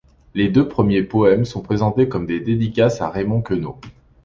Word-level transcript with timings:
Les 0.33 0.47
deux 0.49 0.67
premiers 0.67 1.03
poèmes 1.03 1.45
sont 1.45 1.61
présentés 1.61 2.09
comme 2.09 2.25
des 2.25 2.39
dédicaces 2.39 3.01
à 3.01 3.09
Raymond 3.11 3.43
Queneau. 3.43 3.79